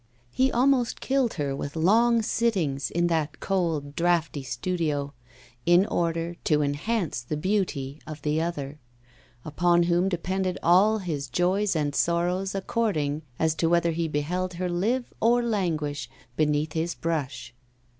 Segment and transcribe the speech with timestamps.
[0.31, 5.13] He almost killed her with long sittings in that cold draughty studio,
[5.63, 8.79] in order to enhance the beauty of the other;
[9.45, 14.69] upon whom depended all his joys and sorrows according as to whether he beheld her
[14.69, 17.53] live or languish beneath his brush.